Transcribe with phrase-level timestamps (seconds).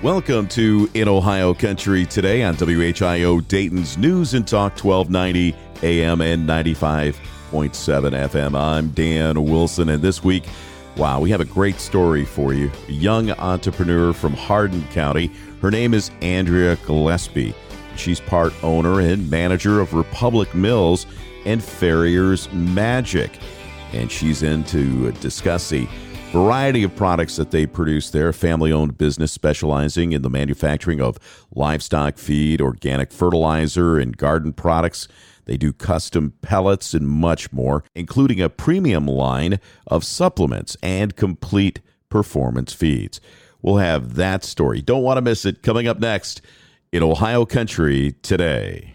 [0.00, 6.48] Welcome to In Ohio Country today on WHIO Dayton's News and Talk 1290 AM and
[6.48, 7.18] 95.7
[7.50, 8.56] FM.
[8.56, 10.44] I'm Dan Wilson, and this week,
[10.96, 12.70] wow, we have a great story for you.
[12.86, 15.32] A young entrepreneur from Hardin County.
[15.60, 17.52] Her name is Andrea Gillespie.
[17.96, 21.06] She's part owner and manager of Republic Mills
[21.44, 23.36] and Farrier's Magic.
[23.92, 25.88] And she's in to discuss the
[26.30, 28.32] variety of products that they produce there.
[28.32, 31.18] Family owned business specializing in the manufacturing of
[31.54, 35.08] livestock feed, organic fertilizer, and garden products.
[35.46, 41.80] They do custom pellets and much more, including a premium line of supplements and complete
[42.10, 43.20] performance feeds.
[43.62, 44.82] We'll have that story.
[44.82, 46.42] Don't want to miss it coming up next
[46.92, 48.94] in Ohio Country today.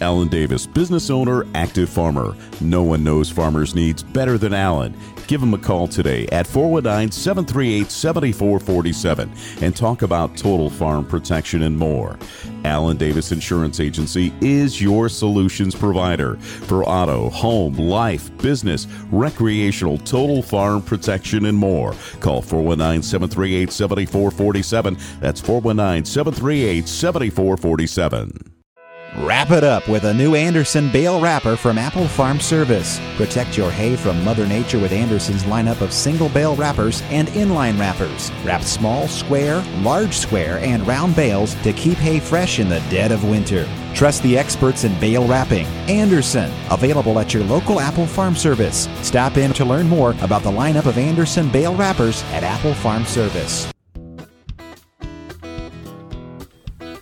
[0.00, 2.34] Alan Davis, business owner, active farmer.
[2.60, 4.96] No one knows farmers' needs better than Alan.
[5.26, 11.62] Give him a call today at 419 738 7447 and talk about total farm protection
[11.62, 12.18] and more.
[12.64, 20.42] Alan Davis Insurance Agency is your solutions provider for auto, home, life, business, recreational, total
[20.42, 21.94] farm protection, and more.
[22.20, 24.96] Call 419 738 7447.
[25.20, 28.51] That's 419 738 7447.
[29.14, 32.98] Wrap it up with a new Anderson bale wrapper from Apple Farm Service.
[33.16, 37.78] Protect your hay from Mother Nature with Anderson's lineup of single bale wrappers and inline
[37.78, 38.32] wrappers.
[38.42, 43.12] Wrap small, square, large square, and round bales to keep hay fresh in the dead
[43.12, 43.68] of winter.
[43.94, 45.66] Trust the experts in bale wrapping.
[45.90, 48.88] Anderson, available at your local Apple Farm Service.
[49.02, 53.04] Stop in to learn more about the lineup of Anderson bale wrappers at Apple Farm
[53.04, 53.70] Service.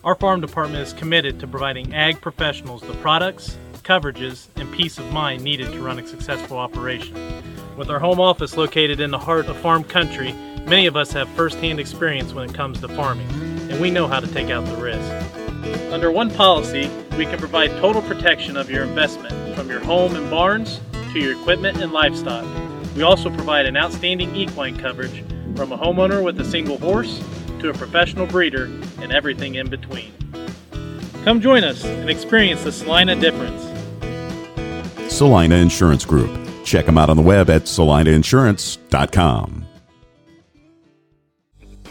[0.03, 5.11] Our farm department is committed to providing ag professionals the products, coverages, and peace of
[5.13, 7.15] mind needed to run a successful operation.
[7.77, 10.33] With our home office located in the heart of farm country,
[10.65, 13.29] many of us have firsthand experience when it comes to farming,
[13.69, 15.11] and we know how to take out the risk.
[15.91, 20.31] Under one policy, we can provide total protection of your investment from your home and
[20.31, 20.81] barns
[21.13, 22.43] to your equipment and livestock.
[22.95, 25.23] We also provide an outstanding equine coverage
[25.55, 27.21] from a homeowner with a single horse
[27.61, 28.65] to a professional breeder
[28.99, 30.11] and everything in between.
[31.23, 33.61] Come join us and experience the Celina difference.
[35.13, 36.31] Celina Insurance Group.
[36.63, 39.65] Check them out on the web at celinainsurance.com.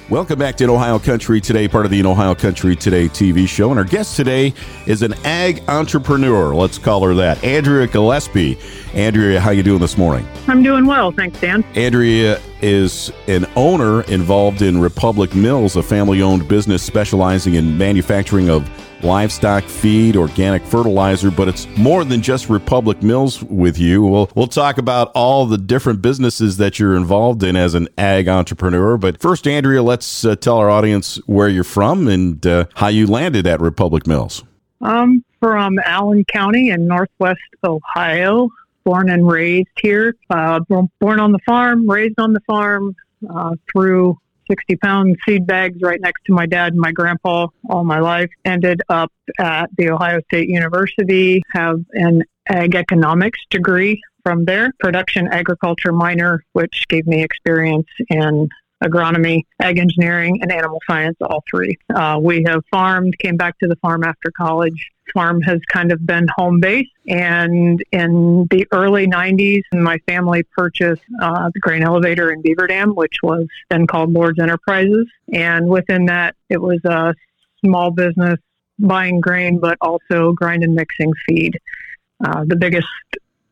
[0.08, 3.46] Welcome back to In Ohio Country Today, part of the In Ohio Country Today TV
[3.46, 3.70] show.
[3.70, 4.52] And our guest today
[4.86, 6.52] is an ag entrepreneur.
[6.52, 7.44] Let's call her that.
[7.44, 8.58] Andrea Gillespie.
[8.92, 10.26] Andrea, how you doing this morning?
[10.48, 11.62] I'm doing well, thanks, Dan.
[11.76, 18.68] Andrea is an owner involved in Republic Mills, a family-owned business specializing in manufacturing of
[19.02, 24.02] livestock feed, organic fertilizer, but it's more than just Republic Mills with you.
[24.02, 28.28] We'll, we'll talk about all the different businesses that you're involved in as an ag
[28.28, 28.98] entrepreneur.
[28.98, 33.06] But first, Andrea, let's uh, tell our audience where you're from and uh, how you
[33.06, 34.44] landed at Republic Mills.
[34.82, 38.50] I'm from Allen County in northwest Ohio,
[38.90, 40.16] born and raised here.
[40.30, 40.58] Uh,
[40.98, 42.96] born on the farm, raised on the farm,
[43.32, 44.18] uh, threw
[44.50, 48.30] 60 pound seed bags right next to my dad and my grandpa all my life.
[48.44, 55.28] Ended up at the Ohio State University, have an ag economics degree from there, production
[55.28, 58.48] agriculture minor, which gave me experience in
[58.82, 61.78] agronomy, ag engineering, and animal science, all three.
[61.94, 64.90] Uh, we have farmed, came back to the farm after college.
[65.12, 66.88] Farm has kind of been home base.
[67.08, 72.94] And in the early 90s, my family purchased uh, the grain elevator in Beaver Dam,
[72.94, 75.08] which was then called Lord's Enterprises.
[75.32, 77.14] And within that, it was a
[77.64, 78.38] small business
[78.78, 81.58] buying grain, but also grind and mixing feed.
[82.24, 82.86] Uh, the biggest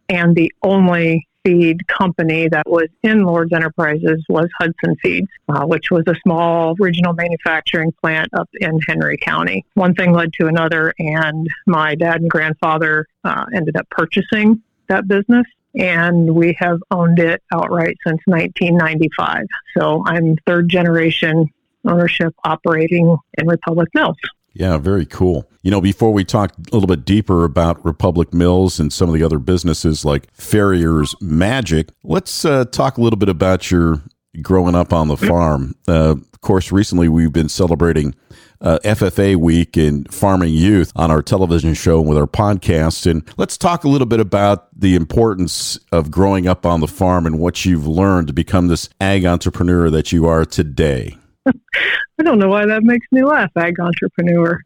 [0.08, 5.90] and the only feed company that was in Lord's Enterprises was Hudson Feeds, uh, which
[5.90, 9.64] was a small regional manufacturing plant up in Henry County.
[9.74, 15.06] One thing led to another, and my dad and grandfather uh, ended up purchasing that
[15.08, 15.46] business.
[15.74, 19.46] And we have owned it outright since 1995.
[19.76, 21.46] So I'm third generation
[21.84, 24.16] ownership operating in Republic Mills.
[24.52, 25.48] Yeah, very cool.
[25.62, 29.14] You know, before we talk a little bit deeper about Republic Mills and some of
[29.14, 34.02] the other businesses like Farrier's Magic, let's uh, talk a little bit about your
[34.42, 35.74] growing up on the farm.
[35.86, 38.14] Uh, of course, recently we've been celebrating
[38.60, 43.08] uh, FFA week and farming youth on our television show with our podcast.
[43.08, 47.26] And let's talk a little bit about the importance of growing up on the farm
[47.26, 51.16] and what you've learned to become this ag entrepreneur that you are today.
[52.18, 54.60] I don't know why that makes me laugh, ag entrepreneur.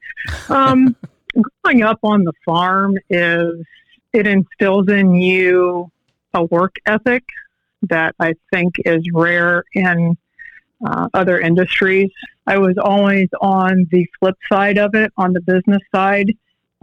[0.48, 0.96] Um,
[1.62, 3.64] growing up on the farm is
[4.12, 5.90] it instills in you
[6.34, 7.24] a work ethic
[7.82, 10.16] that I think is rare in
[10.84, 12.10] uh, other industries.
[12.46, 16.32] I was always on the flip side of it, on the business side.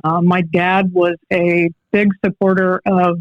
[0.04, 3.18] Uh, my dad was a big supporter of,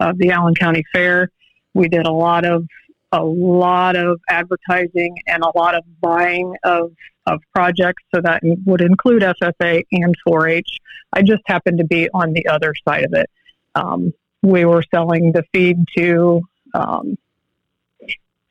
[0.00, 1.30] of the Allen County Fair.
[1.74, 2.66] We did a lot of
[3.12, 6.92] a lot of advertising and a lot of buying of
[7.26, 8.02] of projects.
[8.14, 10.78] So that would include FFA and 4-H.
[11.12, 13.28] I just happened to be on the other side of it.
[13.74, 16.40] Um, we were selling the feed to
[16.74, 17.18] um,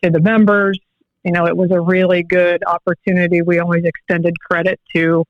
[0.04, 0.80] to the members.
[1.24, 3.42] You know, it was a really good opportunity.
[3.42, 5.26] We always extended credit to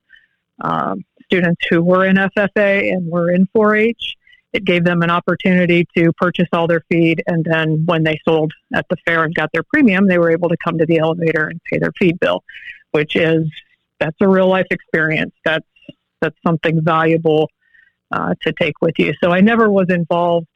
[0.60, 4.16] um, students who were in FFA and were in 4-H.
[4.52, 8.52] It gave them an opportunity to purchase all their feed, and then when they sold
[8.74, 11.48] at the fair and got their premium, they were able to come to the elevator
[11.48, 12.42] and pay their feed bill,
[12.92, 13.46] which is
[14.00, 15.34] that's a real life experience.
[15.44, 15.66] That's
[16.20, 17.50] that's something valuable
[18.10, 19.12] uh, to take with you.
[19.22, 20.46] So I never was involved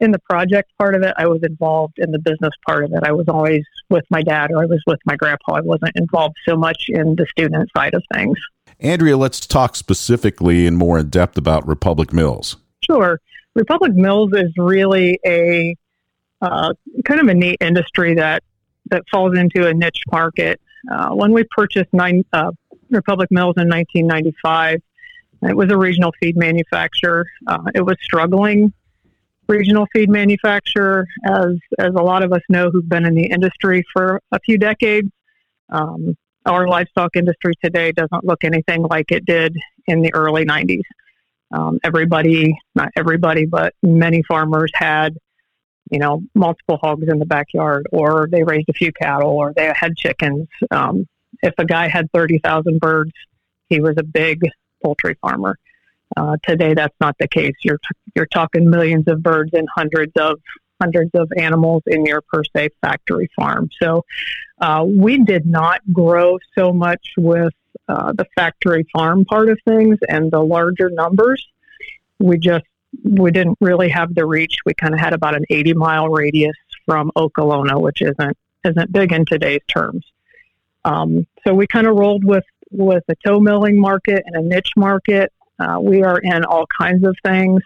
[0.00, 1.14] in the project part of it.
[1.16, 3.04] I was involved in the business part of it.
[3.04, 5.54] I was always with my dad or I was with my grandpa.
[5.54, 8.36] I wasn't involved so much in the student side of things.
[8.80, 12.56] Andrea, let's talk specifically and more in depth about Republic Mills.
[12.84, 13.20] Sure.
[13.54, 15.76] Republic Mills is really a
[16.40, 18.42] uh, kind of a neat industry that
[18.90, 20.60] that falls into a niche market.
[20.90, 22.50] Uh, when we purchased nine, uh,
[22.90, 24.82] Republic Mills in 1995,
[25.42, 27.26] it was a regional feed manufacturer.
[27.46, 28.72] Uh, it was struggling
[29.48, 33.84] regional feed manufacturer, as as a lot of us know who've been in the industry
[33.92, 35.08] for a few decades.
[35.68, 36.16] Um,
[36.46, 39.56] our livestock industry today doesn't look anything like it did
[39.86, 40.82] in the early 90s.
[41.52, 45.16] Um, everybody, not everybody, but many farmers had,
[45.90, 49.72] you know, multiple hogs in the backyard, or they raised a few cattle, or they
[49.74, 50.48] had chickens.
[50.70, 51.06] Um,
[51.42, 53.12] if a guy had 30,000 birds,
[53.68, 54.42] he was a big
[54.82, 55.58] poultry farmer.
[56.16, 57.54] Uh, today, that's not the case.
[57.62, 57.80] You're
[58.14, 60.38] you're talking millions of birds and hundreds of
[60.82, 63.70] hundreds of animals in your per se factory farm.
[63.80, 64.04] So
[64.60, 67.52] uh, we did not grow so much with
[67.88, 71.46] uh, the factory farm part of things and the larger numbers.
[72.18, 72.64] We just
[73.04, 74.58] we didn't really have the reach.
[74.66, 79.12] We kind of had about an 80 mile radius from Okolona, which isn't isn't big
[79.12, 80.04] in today's terms.
[80.84, 84.72] Um, so we kind of rolled with with a toll milling market and a niche
[84.76, 85.32] market.
[85.58, 87.62] Uh, we are in all kinds of things.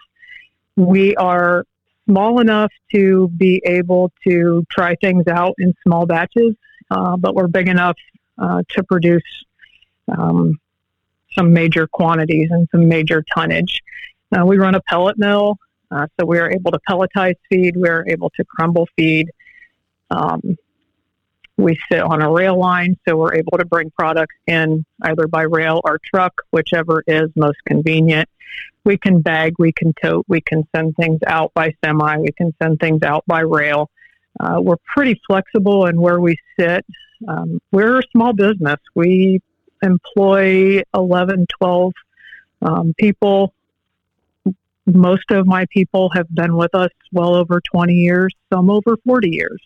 [0.75, 1.65] We are
[2.07, 6.55] small enough to be able to try things out in small batches,
[6.89, 7.97] uh, but we're big enough
[8.37, 9.23] uh, to produce
[10.07, 10.59] um,
[11.37, 13.81] some major quantities and some major tonnage.
[14.35, 15.57] Uh, we run a pellet mill,
[15.91, 17.75] uh, so we are able to pelletize feed.
[17.75, 19.29] We are able to crumble feed.
[20.09, 20.57] Um,
[21.57, 25.41] we sit on a rail line, so we're able to bring products in either by
[25.41, 28.29] rail or truck, whichever is most convenient.
[28.83, 32.53] We can bag, we can tote, we can send things out by semi, we can
[32.61, 33.89] send things out by rail.
[34.39, 36.85] Uh, we're pretty flexible in where we sit.
[37.27, 38.79] Um, we're a small business.
[38.93, 39.41] We
[39.81, 41.93] employ 11, 12
[42.61, 43.53] um, people.
[44.85, 49.29] Most of my people have been with us well over 20 years, some over 40
[49.29, 49.59] years.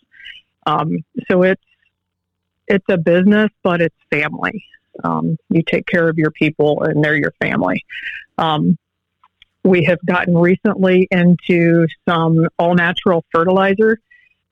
[0.66, 1.62] Um, so it's
[2.72, 4.64] it's a business, but it's family.
[5.04, 7.86] Um, you take care of your people, and they're your family.
[8.38, 8.78] Um,
[9.64, 14.00] we have gotten recently into some all natural fertilizer.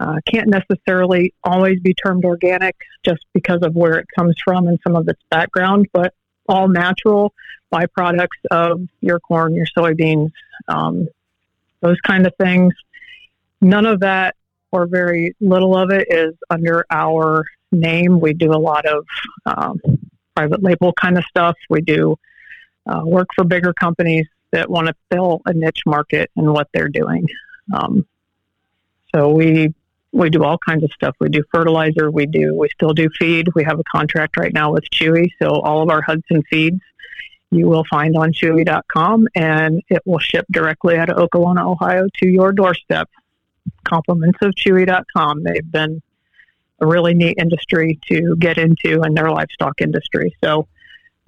[0.02, 4.80] Uh, can't necessarily always be termed organic just because of where it comes from and
[4.86, 6.14] some of its background, but
[6.48, 7.34] all natural
[7.72, 10.32] byproducts of your corn, your soybeans,
[10.68, 11.08] um,
[11.82, 12.74] those kind of things.
[13.62, 14.36] None of that,
[14.72, 18.20] or very little of it, is under our name.
[18.20, 19.06] We do a lot of
[19.46, 19.80] um,
[20.36, 21.56] private label kind of stuff.
[21.70, 22.18] We do
[22.86, 26.90] uh, work for bigger companies that want to fill a niche market in what they're
[26.90, 27.28] doing.
[27.74, 28.06] Um,
[29.14, 29.74] so we
[30.12, 31.16] we do all kinds of stuff.
[31.20, 32.10] We do fertilizer.
[32.10, 33.48] We do we still do feed.
[33.54, 36.82] We have a contract right now with Chewy, so all of our Hudson feeds
[37.52, 42.28] you will find on Chewy.com, and it will ship directly out of Okolona, Ohio, to
[42.28, 43.10] your doorstep.
[43.84, 45.44] Compliments of Chewy.com.
[45.44, 46.02] They've been
[46.82, 50.36] a really neat industry to get into in their livestock industry.
[50.44, 50.68] So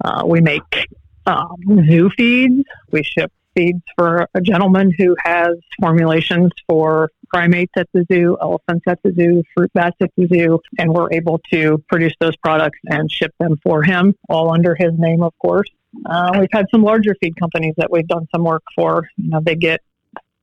[0.04, 0.88] uh, we make
[1.26, 1.56] um,
[1.88, 2.64] zoo feeds.
[2.90, 8.84] We ship feeds for a gentleman who has formulations for primates at the zoo, elephants
[8.86, 12.78] at the zoo, fruit bats at the zoo, and we're able to produce those products
[12.86, 15.68] and ship them for him, all under his name, of course.
[16.06, 19.06] Uh, we've had some larger feed companies that we've done some work for.
[19.16, 19.80] You know, they get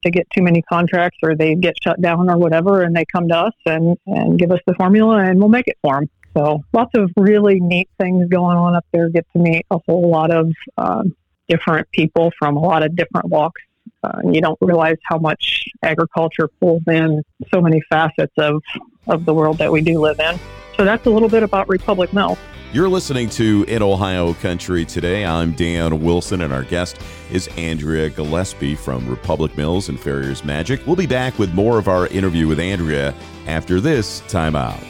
[0.04, 3.28] they get too many contracts or they get shut down or whatever, and they come
[3.30, 6.10] to us and and give us the formula, and we'll make it for them.
[6.38, 9.10] So lots of really neat things going on up there.
[9.10, 11.04] Get to meet a whole lot of uh,
[11.48, 13.62] different people from a lot of different walks.
[14.04, 17.22] Uh, you don't realize how much agriculture pulls in
[17.54, 18.62] so many facets of,
[19.10, 20.40] of the world that we do live in.
[20.78, 22.38] so that's a little bit about Republic Mill.
[22.72, 25.26] You're listening to In Ohio Country today.
[25.26, 27.02] I'm Dan Wilson, and our guest
[27.32, 30.86] is Andrea Gillespie from Republic Mills and Farrier's Magic.
[30.86, 33.16] We'll be back with more of our interview with Andrea
[33.48, 34.86] after this timeout.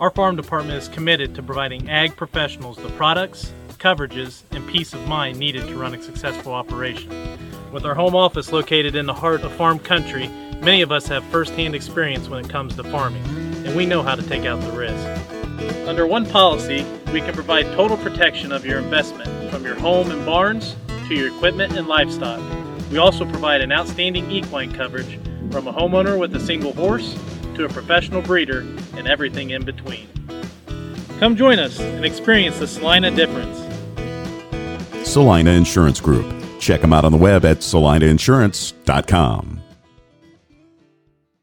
[0.00, 5.06] Our farm department is committed to providing ag professionals the products, coverages, and peace of
[5.06, 7.08] mind needed to run a successful operation.
[7.72, 10.30] With our home office located in the heart of farm country,
[10.62, 13.24] Many of us have firsthand experience when it comes to farming,
[13.66, 15.88] and we know how to take out the risk.
[15.88, 20.24] Under one policy, we can provide total protection of your investment, from your home and
[20.24, 20.76] barns
[21.08, 22.40] to your equipment and livestock.
[22.92, 25.18] We also provide an outstanding equine coverage
[25.50, 27.18] from a homeowner with a single horse
[27.56, 28.60] to a professional breeder
[28.94, 30.06] and everything in between.
[31.18, 33.58] Come join us and experience the Celina difference.
[35.04, 36.41] Celina Insurance Group.
[36.62, 39.60] Check them out on the web at celinainsurance.com.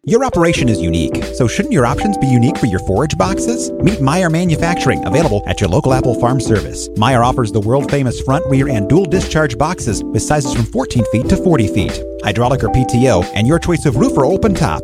[0.05, 3.69] Your operation is unique, so shouldn't your options be unique for your forage boxes?
[3.73, 6.87] Meet Meyer Manufacturing, available at your local Apple Farm service.
[6.95, 11.03] Meyer offers the world famous front, rear, and dual discharge boxes with sizes from 14
[11.11, 14.83] feet to 40 feet, hydraulic or PTO, and your choice of roof or open top.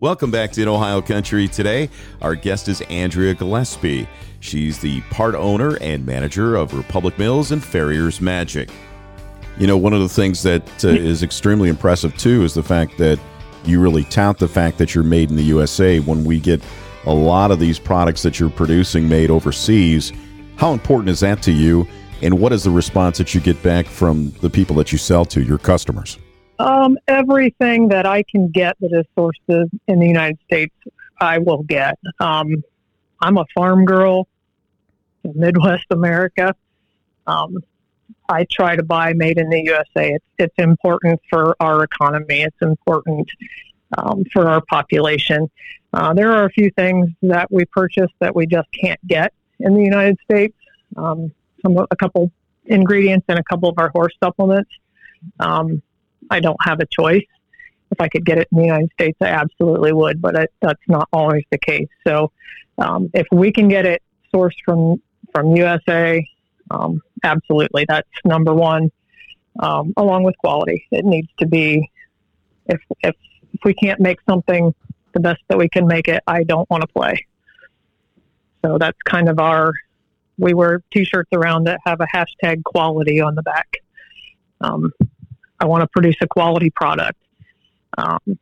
[0.00, 1.88] Welcome back to In Ohio Country today.
[2.20, 4.06] Our guest is Andrea Gillespie.
[4.40, 8.68] She's the part owner and manager of Republic Mills and Farrier's Magic.
[9.58, 12.98] You know, one of the things that uh, is extremely impressive too is the fact
[12.98, 13.18] that
[13.64, 16.62] you really tout the fact that you're made in the USA when we get
[17.06, 20.12] a lot of these products that you're producing made overseas.
[20.56, 21.86] How important is that to you?
[22.22, 25.24] And what is the response that you get back from the people that you sell
[25.26, 26.18] to, your customers?
[26.58, 30.74] Um, everything that I can get that is sourced in the United States,
[31.20, 31.98] I will get.
[32.20, 32.62] Um,
[33.20, 34.28] I'm a farm girl
[35.24, 36.54] in Midwest America.
[37.26, 37.58] Um,
[38.28, 40.14] I try to buy made in the USA.
[40.14, 42.42] It's, it's important for our economy.
[42.42, 43.28] It's important
[43.98, 45.50] um, for our population.
[45.92, 49.74] Uh, there are a few things that we purchase that we just can't get in
[49.74, 50.56] the United States.
[50.96, 52.30] Um, some a couple
[52.66, 54.70] ingredients and a couple of our horse supplements.
[55.40, 55.82] Um,
[56.30, 57.26] I don't have a choice.
[57.90, 60.80] If I could get it in the United States, I absolutely would, but it, that's
[60.88, 61.88] not always the case.
[62.06, 62.32] So,
[62.78, 64.02] um, if we can get it
[64.34, 65.02] sourced from
[65.32, 66.26] from USA,
[66.72, 68.90] um, absolutely, that's number one.
[69.60, 71.90] Um, along with quality, it needs to be.
[72.66, 73.14] If if
[73.52, 74.74] if we can't make something
[75.12, 77.26] the best that we can make it, I don't want to play.
[78.64, 79.72] So that's kind of our.
[80.38, 83.76] We wear T-shirts around that have a hashtag quality on the back.
[84.62, 84.92] Um,
[85.60, 87.18] I want to produce a quality product.
[87.98, 88.38] Um,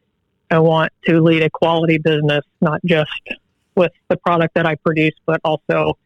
[0.50, 3.10] I want to lead a quality business, not just
[3.75, 5.99] with the product that I produce, but also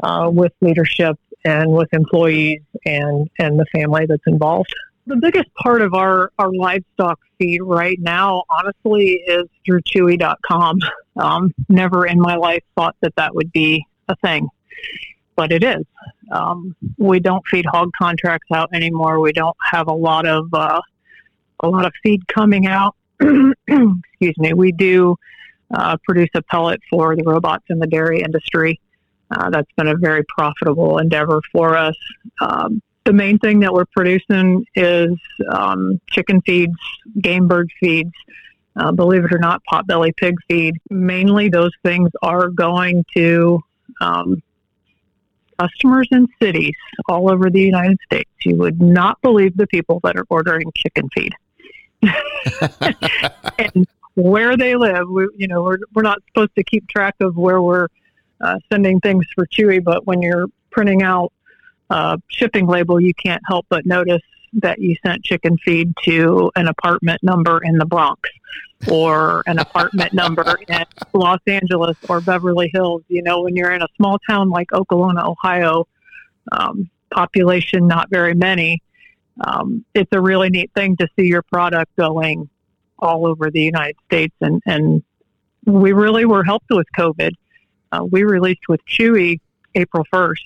[0.00, 4.74] uh, with leadership and with employees and, and the family that's involved.
[5.06, 10.78] The biggest part of our, our livestock feed right now, honestly, is through Chewy.com.
[11.16, 14.48] Um, never in my life thought that that would be a thing,
[15.36, 15.84] but it is.
[16.30, 19.20] Um, we don't feed hog contracts out anymore.
[19.20, 20.80] We don't have a lot of uh,
[21.60, 22.94] a lot of feed coming out.
[23.20, 24.52] Excuse me.
[24.52, 25.16] We do
[25.74, 28.80] uh, produce a pellet for the robots in the dairy industry.
[29.30, 31.96] Uh, that's been a very profitable endeavor for us.
[32.40, 35.12] Um, the main thing that we're producing is
[35.48, 36.76] um, chicken feeds,
[37.20, 38.12] game bird feeds,
[38.76, 40.74] uh, believe it or not, potbelly pig feed.
[40.90, 43.60] Mainly, those things are going to
[44.00, 44.42] um,
[45.58, 46.74] customers in cities
[47.08, 48.30] all over the United States.
[48.44, 51.32] You would not believe the people that are ordering chicken feed.
[53.58, 57.36] and where they live, we, you know, we're, we're not supposed to keep track of
[57.36, 57.88] where we're
[58.40, 61.32] uh, sending things for Chewy, but when you're printing out
[61.90, 64.22] a shipping label, you can't help but notice
[64.54, 68.28] that you sent chicken feed to an apartment number in the Bronx
[68.90, 73.02] or an apartment number in Los Angeles or Beverly Hills.
[73.08, 75.86] You know, when you're in a small town like Okolona, Ohio,
[76.52, 78.82] um, population not very many,
[79.40, 82.48] um, it's a really neat thing to see your product going
[82.98, 84.34] all over the United States.
[84.40, 85.02] And, and
[85.64, 87.32] we really were helped with COVID
[87.92, 89.40] uh, we released with Chewy
[89.74, 90.36] April 1st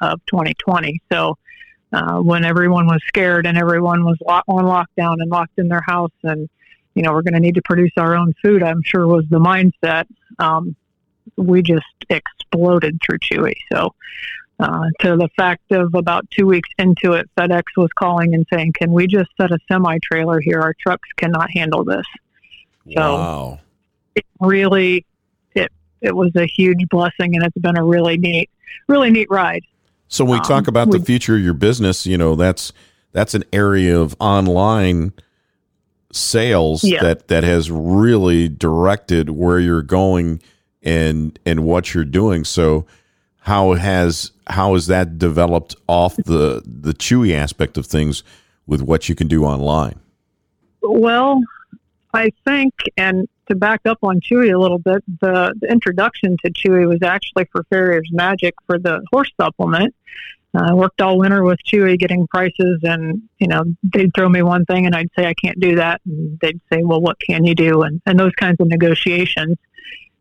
[0.00, 1.00] of 2020.
[1.12, 1.36] So
[1.92, 6.12] uh, when everyone was scared and everyone was on lockdown and locked in their house
[6.22, 6.48] and,
[6.94, 9.38] you know, we're going to need to produce our own food, I'm sure was the
[9.38, 10.06] mindset.
[10.38, 10.76] Um,
[11.36, 13.54] we just exploded through Chewy.
[13.72, 13.94] So
[14.60, 18.74] uh, to the fact of about two weeks into it, FedEx was calling and saying,
[18.74, 20.60] "Can we just set a semi trailer here?
[20.60, 22.04] Our trucks cannot handle this."
[22.92, 23.60] So wow.
[24.14, 25.06] it really
[26.00, 28.50] it was a huge blessing, and it's been a really neat,
[28.88, 29.62] really neat ride.
[30.08, 32.72] So when we um, talk about the future of your business, you know that's
[33.12, 35.12] that's an area of online
[36.12, 37.02] sales Yeah.
[37.02, 40.42] that that has really directed where you're going
[40.82, 42.44] and and what you're doing.
[42.44, 42.86] So
[43.40, 48.22] how has how has that developed off the the Chewy aspect of things
[48.66, 49.98] with what you can do online?
[50.82, 51.42] Well,
[52.14, 56.50] I think, and to back up on Chewy a little bit, the, the introduction to
[56.52, 59.94] Chewy was actually for Farrier's Magic for the horse supplement.
[60.54, 64.42] Uh, I worked all winter with Chewy getting prices, and you know they'd throw me
[64.42, 67.44] one thing, and I'd say I can't do that, and they'd say, "Well, what can
[67.44, 69.56] you do?" and and those kinds of negotiations.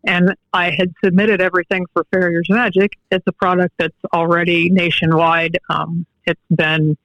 [0.05, 2.97] And I had submitted everything for Farrier's Magic.
[3.11, 5.57] It's a product that's already nationwide.
[5.69, 6.95] Um, it's been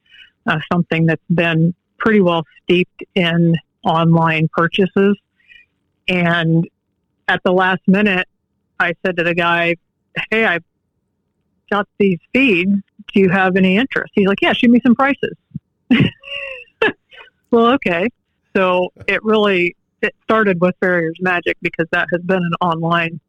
[0.45, 5.17] uh, something that's been pretty well steeped in online purchases.
[6.07, 6.67] And
[7.27, 8.27] at the last minute,
[8.79, 9.75] I said to the guy,
[10.31, 10.63] Hey, I've
[11.71, 12.81] got these feeds.
[13.13, 14.11] Do you have any interest?
[14.15, 15.33] He's like, Yeah, shoot me some prices.
[17.51, 18.07] well, okay.
[18.55, 23.19] So it really it started with Farrier's Magic because that has been an online,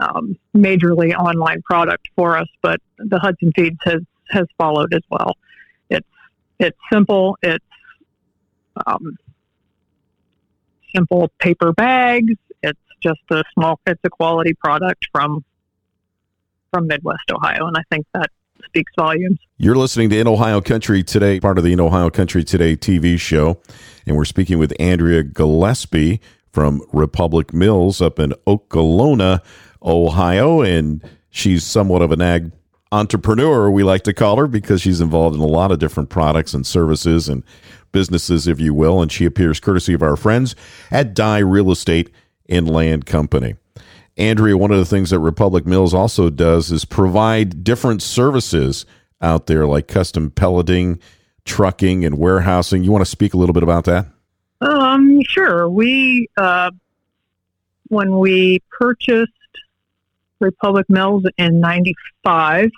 [0.00, 2.48] um, majorly online product for us.
[2.62, 5.36] But the Hudson Feeds has has followed as well.
[5.90, 6.06] It's
[6.58, 7.38] it's simple.
[7.42, 7.64] It's
[8.86, 9.16] um,
[10.94, 12.34] simple paper bags.
[12.62, 13.80] It's just a small.
[13.86, 15.44] It's a quality product from
[16.72, 18.30] from Midwest Ohio, and I think that
[18.64, 19.38] speaks volumes.
[19.56, 23.18] You're listening to In Ohio Country Today, part of the In Ohio Country Today TV
[23.18, 23.60] show.
[24.06, 26.20] And we're speaking with Andrea Gillespie
[26.52, 29.40] from Republic Mills up in Okolona,
[29.82, 30.60] Ohio.
[30.60, 32.52] And she's somewhat of an ag
[32.90, 36.54] entrepreneur, we like to call her, because she's involved in a lot of different products
[36.54, 37.44] and services and
[37.92, 39.00] businesses, if you will.
[39.02, 40.54] And she appears courtesy of our friends
[40.90, 42.10] at Dye Real Estate
[42.48, 43.56] and Land Company.
[44.16, 48.84] Andrea, one of the things that Republic Mills also does is provide different services
[49.20, 50.98] out there, like custom pelleting,
[51.44, 52.82] trucking, and warehousing.
[52.82, 54.06] You want to speak a little bit about that?
[54.60, 55.68] Um, sure.
[55.68, 56.72] We uh,
[57.88, 59.32] when we purchased
[60.40, 62.70] Republic Mills in '95,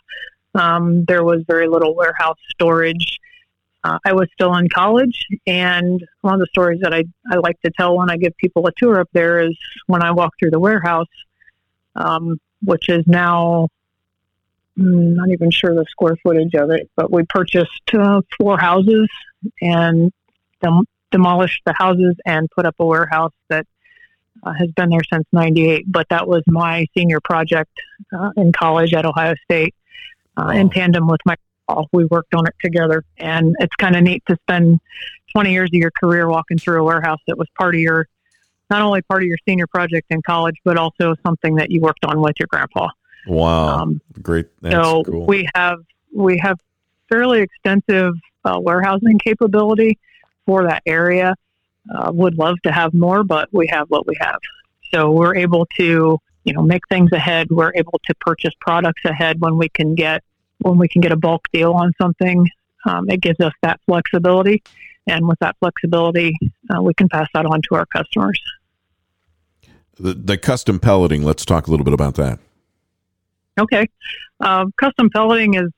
[0.54, 3.18] um, there was very little warehouse storage.
[3.82, 7.60] Uh, I was still in college, and one of the stories that I, I like
[7.62, 10.50] to tell when I give people a tour up there is when I walk through
[10.50, 11.08] the warehouse,
[11.96, 13.68] um, which is now
[14.78, 19.08] mm, not even sure the square footage of it, but we purchased uh, four houses
[19.62, 20.12] and
[20.62, 23.66] dem- demolished the houses and put up a warehouse that
[24.42, 25.90] uh, has been there since 98.
[25.90, 27.72] But that was my senior project
[28.12, 29.74] uh, in college at Ohio State
[30.36, 31.36] uh, in tandem with my
[31.92, 33.04] We worked on it together.
[33.18, 34.80] And it's kind of neat to spend
[35.32, 38.06] 20 years of your career walking through a warehouse that was part of your,
[38.70, 42.04] not only part of your senior project in college, but also something that you worked
[42.04, 42.88] on with your grandpa.
[43.26, 44.46] Wow, Um, great!
[44.62, 45.26] That's so cool.
[45.26, 45.78] we have
[46.14, 46.58] we have
[47.10, 48.14] fairly extensive
[48.46, 49.98] uh, warehousing capability
[50.46, 51.34] for that area.
[51.94, 54.38] Uh, would love to have more, but we have what we have.
[54.92, 57.48] So we're able to you know make things ahead.
[57.50, 60.22] We're able to purchase products ahead when we can get
[60.60, 62.48] when we can get a bulk deal on something.
[62.86, 64.62] Um, it gives us that flexibility,
[65.06, 66.36] and with that flexibility,
[66.74, 68.40] uh, we can pass that on to our customers.
[69.98, 71.22] the, the custom pelleting.
[71.22, 72.38] Let's talk a little bit about that.
[73.58, 73.88] Okay.
[74.40, 75.70] Um, custom pelleting is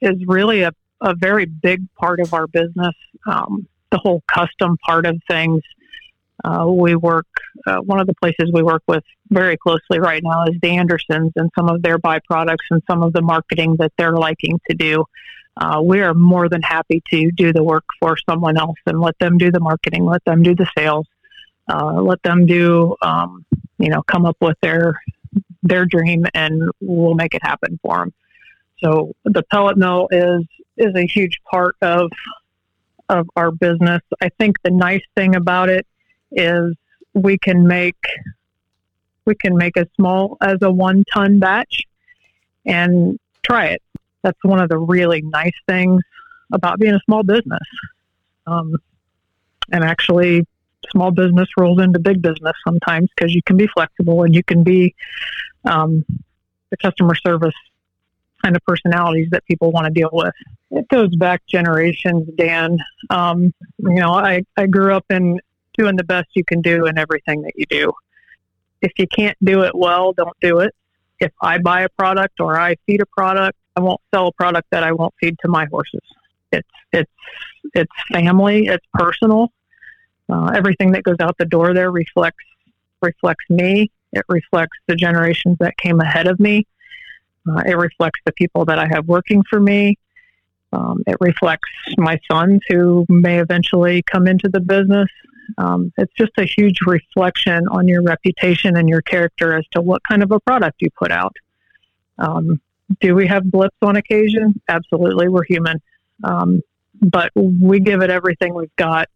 [0.00, 2.94] is really a, a very big part of our business.
[3.26, 5.62] Um, the whole custom part of things.
[6.44, 7.26] Uh, we work.
[7.66, 11.32] Uh, one of the places we work with very closely right now is the Andersons
[11.36, 15.04] and some of their byproducts and some of the marketing that they're liking to do.
[15.56, 19.18] Uh, we are more than happy to do the work for someone else and let
[19.18, 21.06] them do the marketing, let them do the sales,
[21.68, 23.44] uh, let them do, um,
[23.78, 25.00] you know, come up with their
[25.62, 28.12] their dream and we'll make it happen for them.
[28.82, 30.44] So the pellet mill is
[30.76, 32.10] is a huge part of
[33.08, 34.00] of our business.
[34.22, 35.86] I think the nice thing about it
[36.32, 36.74] is
[37.14, 37.96] we can make
[39.24, 41.84] we can make as small as a one ton batch
[42.64, 43.82] and try it.
[44.22, 46.02] That's one of the really nice things
[46.52, 47.62] about being a small business.
[48.46, 48.76] Um,
[49.72, 50.46] and actually,
[50.90, 54.64] small business rolls into big business sometimes because you can be flexible and you can
[54.64, 54.94] be
[55.64, 56.04] um,
[56.70, 57.54] the customer service
[58.42, 60.34] kind of personalities that people want to deal with.
[60.70, 62.78] It goes back generations, Dan.
[63.10, 65.40] Um, you know, I, I grew up in
[65.80, 67.92] doing the best you can do in everything that you do.
[68.82, 70.74] If you can't do it well, don't do it.
[71.18, 74.68] If I buy a product or I feed a product, I won't sell a product
[74.72, 76.00] that I won't feed to my horses.
[76.52, 77.10] It's it's
[77.74, 78.66] it's family.
[78.66, 79.52] It's personal.
[80.28, 82.44] Uh, everything that goes out the door there reflects
[83.02, 83.90] reflects me.
[84.12, 86.66] It reflects the generations that came ahead of me.
[87.48, 89.96] Uh, it reflects the people that I have working for me.
[90.72, 95.08] Um, it reflects my sons who may eventually come into the business.
[95.58, 100.02] Um, it's just a huge reflection on your reputation and your character as to what
[100.08, 101.36] kind of a product you put out.
[102.18, 102.60] Um,
[103.00, 104.60] do we have blips on occasion?
[104.68, 105.80] Absolutely, we're human.
[106.24, 106.60] Um,
[107.00, 109.08] but we give it everything we've got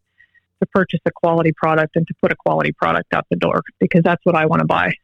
[0.61, 4.03] to purchase a quality product and to put a quality product out the door because
[4.03, 4.95] that's what I want to buy.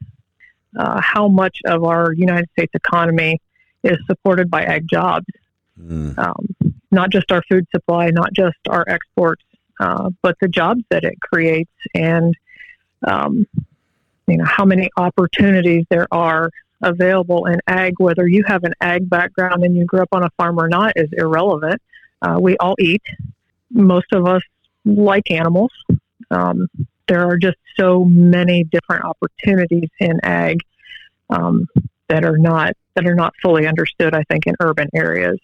[0.79, 3.41] Uh, how much of our United States economy
[3.83, 5.27] is supported by ag jobs?
[5.79, 6.17] Mm.
[6.19, 9.43] Um, not just our food supply, not just our exports,
[9.81, 12.37] uh, but the jobs that it creates and
[13.07, 13.47] um,
[14.27, 16.51] you know how many opportunities there are
[16.83, 17.95] available in ag.
[17.99, 20.93] Whether you have an ag background and you grew up on a farm or not
[20.97, 21.81] is irrelevant.
[22.23, 23.03] Uh, we all eat.
[23.71, 24.43] Most of us
[24.85, 25.73] like animals.
[26.31, 26.69] Um,
[27.09, 30.61] there are just so many different opportunities in ag
[31.31, 31.67] um,
[32.09, 34.15] that are not that are not fully understood.
[34.15, 35.39] I think in urban areas.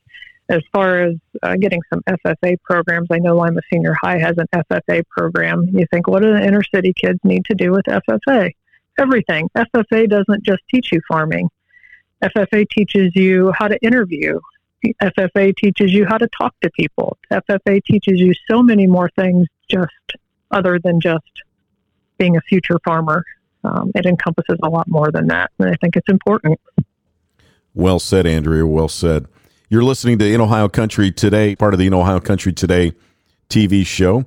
[0.48, 4.46] As far as uh, getting some FFA programs, I know Lima Senior High has an
[4.54, 5.68] FFA program.
[5.72, 8.52] You think, what do the inner city kids need to do with FFA?
[8.98, 9.48] Everything.
[9.56, 11.48] FFA doesn't just teach you farming.
[12.22, 14.38] FFA teaches you how to interview.
[15.02, 17.18] FFA teaches you how to talk to people.
[17.30, 19.92] FFA teaches you so many more things just
[20.50, 21.24] other than just
[22.18, 23.24] being a future farmer.
[23.64, 26.60] Um, it encompasses a lot more than that, and I think it's important.
[27.74, 28.66] Well said, Andrea.
[28.66, 29.26] Well said.
[29.68, 32.92] You're listening to In Ohio Country Today, part of the In Ohio Country Today
[33.48, 34.24] TV show.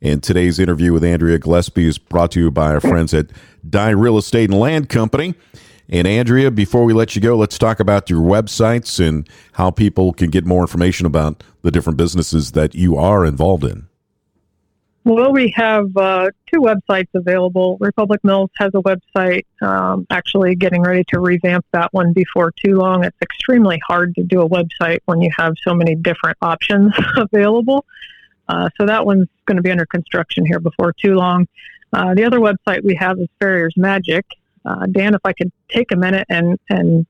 [0.00, 3.26] And today's interview with Andrea Gillespie is brought to you by our friends at
[3.68, 5.34] Dye Real Estate and Land Company.
[5.90, 10.14] And Andrea, before we let you go, let's talk about your websites and how people
[10.14, 13.87] can get more information about the different businesses that you are involved in.
[15.08, 17.78] Well, we have uh, two websites available.
[17.80, 22.74] Republic Mills has a website, um, actually getting ready to revamp that one before too
[22.74, 23.04] long.
[23.04, 27.86] It's extremely hard to do a website when you have so many different options available.
[28.50, 31.48] Uh, so that one's going to be under construction here before too long.
[31.90, 34.26] Uh, the other website we have is Farrier's Magic,
[34.66, 37.06] uh, Dan, if I could take a minute and, and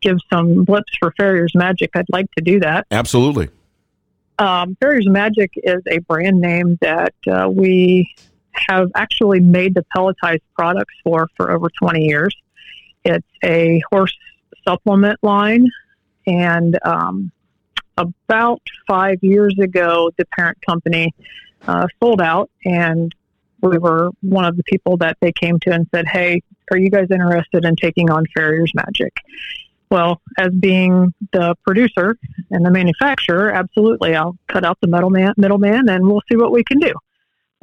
[0.00, 2.86] give some blips for Farrier's Magic, I'd like to do that.
[2.92, 3.48] Absolutely.
[4.38, 8.14] Um, Farrier's Magic is a brand name that uh, we
[8.52, 12.34] have actually made the pelletized products for for over 20 years.
[13.04, 14.16] It's a horse
[14.66, 15.68] supplement line,
[16.26, 17.30] and um,
[17.96, 21.14] about five years ago, the parent company
[21.66, 23.14] uh, sold out, and
[23.60, 26.90] we were one of the people that they came to and said, "Hey, are you
[26.90, 29.12] guys interested in taking on Farrier's Magic?
[29.90, 32.16] Well, as being the producer
[32.50, 36.64] and the manufacturer, absolutely, I'll cut out the middleman, middleman, and we'll see what we
[36.64, 36.92] can do.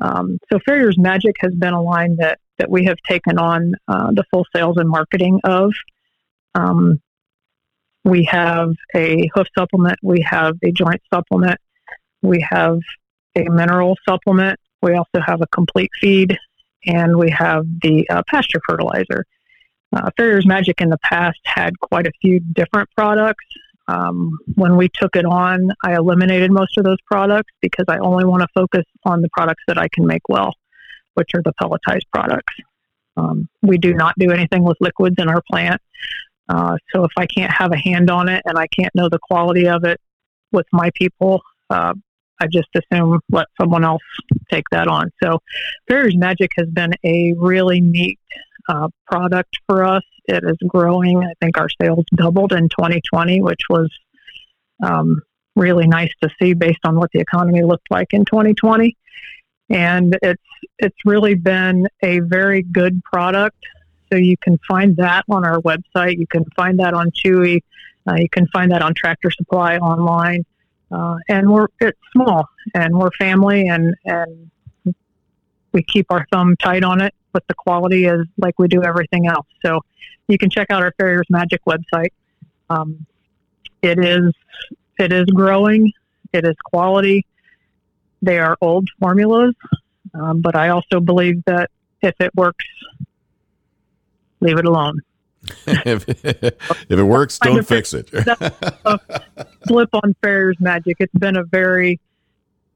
[0.02, 4.12] Um, so Farrier's Magic has been a line that that we have taken on uh,
[4.12, 5.74] the full sales and marketing of.
[6.54, 7.02] Um,
[8.04, 11.60] we have a hoof supplement, we have a joint supplement,
[12.22, 12.80] we have
[13.36, 16.38] a mineral supplement, we also have a complete feed,
[16.86, 19.26] and we have the uh, pasture fertilizer.
[19.94, 23.46] Uh, Farrier's Magic in the past had quite a few different products.
[23.88, 28.24] Um, when we took it on, I eliminated most of those products because I only
[28.24, 30.54] want to focus on the products that I can make well,
[31.16, 32.54] which are the pelletized products.
[33.18, 35.82] Um, we do not do anything with liquids in our plant.
[36.48, 39.20] Uh, so if I can't have a hand on it and I can't know the
[39.20, 40.00] quality of it
[40.52, 41.94] with my people, uh,
[42.42, 44.02] I just assume let someone else
[44.52, 45.12] take that on.
[45.24, 45.40] So,
[45.88, 48.20] Farrier's Magic has been a really neat
[48.72, 50.04] uh, product for us.
[50.26, 51.24] It is growing.
[51.24, 53.92] I think our sales doubled in 2020, which was
[54.82, 55.22] um,
[55.56, 58.96] really nice to see based on what the economy looked like in 2020.
[59.70, 60.42] And it's
[60.78, 63.58] it's really been a very good product.
[64.12, 66.18] So you can find that on our website.
[66.18, 67.62] You can find that on Chewy.
[68.08, 70.46] Uh, you can find that on Tractor Supply online.
[70.92, 74.50] Uh, and we're it's small and we're family and and
[75.74, 79.28] we keep our thumb tight on it but the quality is like we do everything
[79.28, 79.48] else.
[79.64, 79.82] So
[80.28, 82.12] you can check out our farrier's magic website.
[82.70, 83.06] Um,
[83.82, 84.34] it is
[85.00, 85.92] it is growing.
[86.34, 87.26] It is quality.
[88.22, 89.56] They are old formulas
[90.14, 91.70] um, but i also believe that
[92.02, 92.66] if it works
[94.42, 95.00] leave it alone.
[95.66, 98.12] If, if, it works, don't fix it.
[99.66, 100.98] blip on Farrier's Magic.
[101.00, 102.00] It's been a very,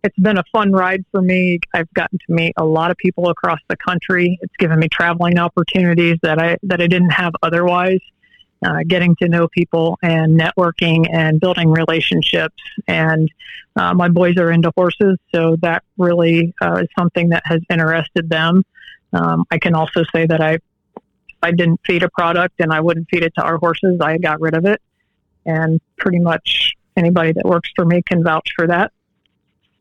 [0.06, 1.60] it's been a fun ride for me.
[1.74, 4.38] I've gotten to meet a lot of people across the country.
[4.42, 8.00] It's given me traveling opportunities that I that I didn't have otherwise.
[8.66, 12.56] Uh, getting to know people and networking and building relationships.
[12.88, 13.30] And
[13.76, 18.30] uh, my boys are into horses, so that really uh, is something that has interested
[18.30, 18.64] them.
[19.12, 20.60] Um, I can also say that I
[21.44, 24.40] I didn't feed a product and I wouldn't feed it to our horses, I got
[24.40, 24.82] rid of it.
[25.46, 28.92] And pretty much anybody that works for me can vouch for that.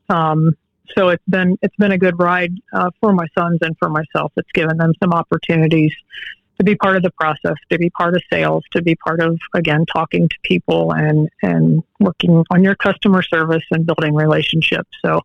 [0.09, 0.55] Um,
[0.95, 4.31] so it's been it's been a good ride uh, for my sons and for myself.
[4.37, 5.93] It's given them some opportunities
[6.57, 9.37] to be part of the process, to be part of sales, to be part of
[9.53, 14.89] again talking to people and and working on your customer service and building relationships.
[15.03, 15.21] So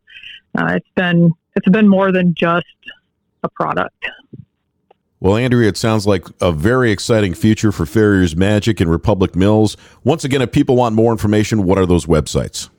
[0.58, 2.66] uh, it's been it's been more than just
[3.42, 4.06] a product.
[5.20, 9.76] Well, Andrea, it sounds like a very exciting future for Farrier's Magic and Republic Mills.
[10.02, 12.70] Once again, if people want more information, what are those websites?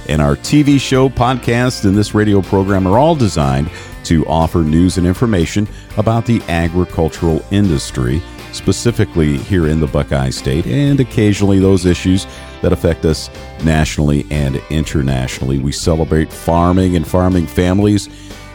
[0.08, 3.70] and our TV show, podcast, and this radio program are all designed
[4.04, 10.66] to offer news and information about the agricultural industry, specifically here in the Buckeye State,
[10.66, 12.26] and occasionally those issues
[12.62, 13.30] that affect us
[13.64, 15.58] nationally and internationally.
[15.58, 18.08] We celebrate farming and farming families.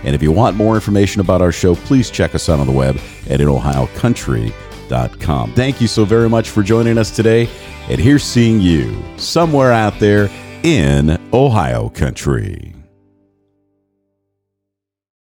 [0.03, 2.73] And if you want more information about our show, please check us out on the
[2.73, 2.95] web
[3.29, 5.53] at inohiocountry.com.
[5.53, 7.49] Thank you so very much for joining us today.
[7.89, 10.29] And here's seeing you somewhere out there
[10.63, 12.78] in Ohio country.